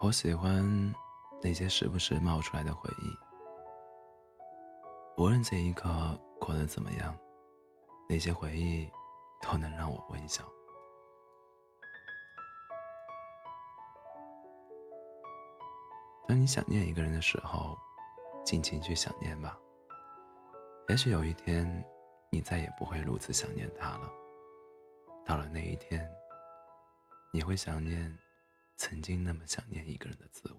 [0.00, 0.94] 我喜欢
[1.42, 3.12] 那些时不时冒出来的回忆，
[5.20, 7.18] 无论这一刻过得怎么样，
[8.08, 8.88] 那些回忆
[9.40, 10.44] 都能让我微笑。
[16.28, 17.76] 当你想念一个人的时候，
[18.44, 19.58] 尽情去想念吧。
[20.88, 21.84] 也许有一天，
[22.30, 24.08] 你再也不会如此想念他了。
[25.26, 26.08] 到了那一天，
[27.32, 28.16] 你会想念
[28.78, 30.58] 曾经那么想念一个人的滋味。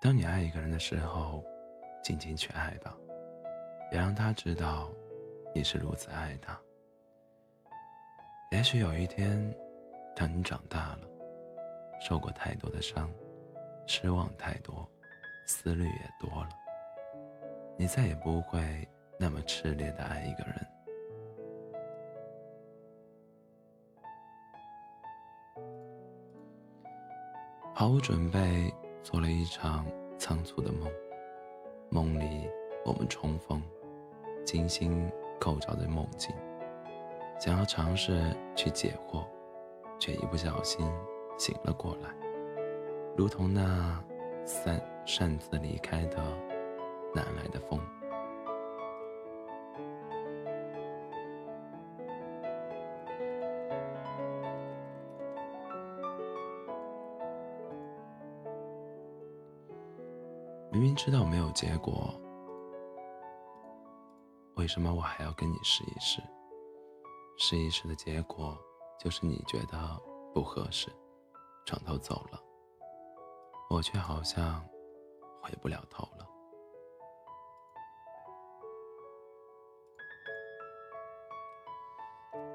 [0.00, 1.44] 当你爱一个人的时候，
[2.04, 2.96] 尽情去爱吧，
[3.90, 4.88] 别让他知道
[5.52, 6.56] 你是如此爱他。
[8.52, 9.52] 也许有一天，
[10.14, 11.08] 当你长大了，
[12.00, 13.12] 受过太多的伤，
[13.88, 14.88] 失望太多。
[15.48, 16.50] 思虑也多了，
[17.78, 20.75] 你再也不会那么炽烈的爱一个人。
[27.78, 29.84] 毫无准备做了一场
[30.16, 30.90] 仓促的梦，
[31.90, 32.48] 梦里
[32.86, 33.62] 我们重逢，
[34.46, 36.34] 精心构造的梦境，
[37.38, 39.26] 想要尝试去解惑，
[39.98, 40.90] 却一不小心
[41.36, 42.08] 醒了过来，
[43.14, 44.02] 如同那。
[44.46, 46.18] 散擅自离开的
[47.12, 47.80] 南来的风，
[60.76, 62.12] 明明知道没有结果，
[64.56, 66.20] 为什么我还要跟你试一试？
[67.38, 68.54] 试一试的结果
[69.00, 69.78] 就是你觉得
[70.34, 70.92] 不合适，
[71.64, 72.38] 转头走了。
[73.70, 74.62] 我却好像
[75.40, 76.26] 回不了头了。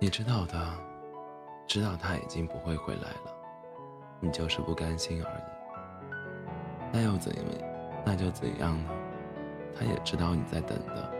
[0.00, 0.56] 你知道的，
[1.66, 3.36] 知道他已经不会回来了，
[4.20, 6.90] 你就是不甘心而已。
[6.94, 7.75] 那又怎样？
[8.08, 8.90] 那就怎样呢？
[9.76, 11.12] 他也知道你在等的，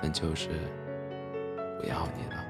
[0.00, 0.50] 但就是
[1.80, 2.46] 不要你了。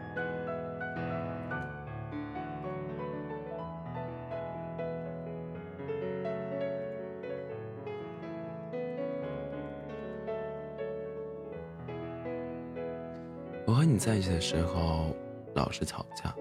[13.65, 15.17] 我和你在一起的时候，
[15.55, 16.33] 老是吵架，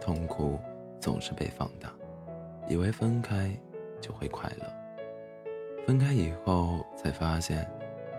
[0.00, 0.58] 痛苦
[0.98, 1.92] 总是被放大，
[2.66, 3.54] 以为分开
[4.00, 4.66] 就会快乐，
[5.86, 7.70] 分开以后才发现，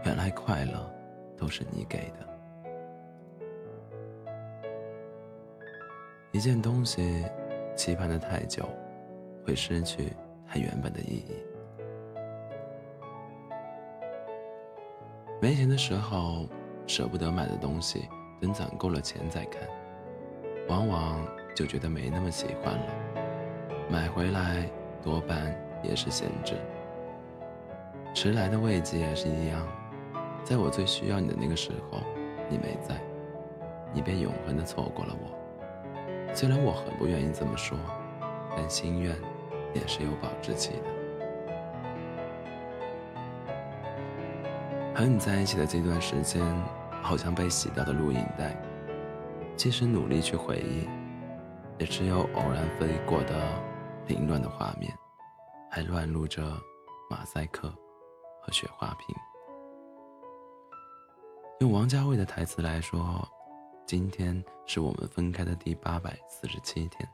[0.05, 0.93] 原来快乐
[1.37, 2.25] 都是你给的。
[6.31, 7.25] 一件东西
[7.75, 8.69] 期盼的太久，
[9.45, 10.13] 会失去
[10.47, 11.35] 它原本的意义。
[15.41, 16.47] 没钱的时候。
[16.87, 18.07] 舍不得买的东西，
[18.39, 19.67] 等攒够了钱再看，
[20.67, 22.85] 往往就觉得没那么喜欢了。
[23.89, 24.69] 买回来
[25.01, 26.53] 多半也是闲置。
[28.15, 29.67] 迟来的慰藉也是一样，
[30.41, 31.99] 在我最需要你的那个时候，
[32.49, 32.95] 你没在，
[33.93, 36.33] 你便永恒的错过了我。
[36.33, 37.77] 虽然我很不愿意这么说，
[38.55, 39.13] 但心愿
[39.73, 40.83] 也是有保质期的。
[44.95, 46.41] 和你在一起的这段时间，
[47.01, 48.55] 好像被洗掉的录影带，
[49.57, 50.87] 即使努力去回忆，
[51.77, 53.35] 也只有偶然飞过的
[54.07, 54.89] 凌乱的画面，
[55.69, 56.41] 还乱录着
[57.09, 57.69] 马赛克
[58.45, 59.15] 和雪花瓶。
[61.61, 63.27] 用王家卫的台词来说，
[63.87, 67.09] 今天是我们分开的第八百四十七天，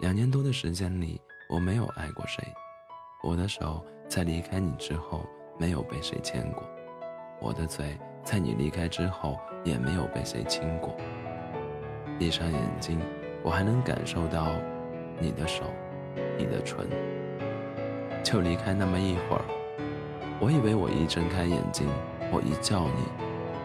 [0.00, 1.20] 两年多的时间里，
[1.50, 2.46] 我没有爱过谁，
[3.24, 5.26] 我的手在离开你之后，
[5.58, 6.62] 没有被谁牵过。
[7.40, 10.96] 我的嘴在你离开之后也没有被谁亲过。
[12.16, 13.00] 闭上眼睛，
[13.42, 14.52] 我还能感受到
[15.18, 15.64] 你的手，
[16.38, 16.88] 你的唇。
[18.22, 19.44] 就离开那么一会儿，
[20.40, 21.88] 我以为我一睁开眼睛，
[22.30, 23.04] 我一叫你，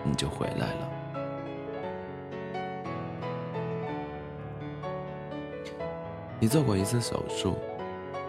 [0.03, 0.89] 你就回来了。
[6.39, 7.57] 你做过一次手术，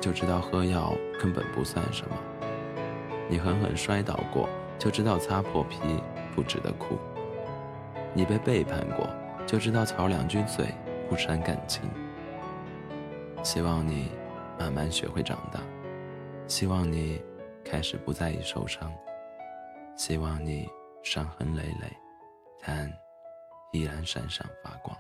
[0.01, 2.17] 就知道喝药根本不算什么。
[3.29, 4.49] 你狠狠摔倒过。
[4.81, 5.79] 就知道擦破皮
[6.35, 6.99] 不值得哭。
[8.15, 9.07] 你被背叛过，
[9.47, 10.69] 就知道吵两句嘴
[11.07, 11.83] 不伤感情。
[13.43, 14.09] 希望你
[14.59, 15.61] 慢慢学会长大，
[16.47, 17.21] 希望你
[17.65, 18.93] 开始不在意受伤，
[19.97, 20.69] 希望你
[21.03, 21.97] 伤痕累累，
[22.61, 22.93] 但
[23.73, 24.97] 依然闪闪发光。